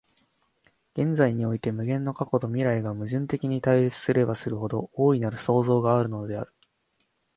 [0.95, 6.51] 現在において無限の過去と未来とが矛盾的に対立すればするほど、大なる創造があるのである。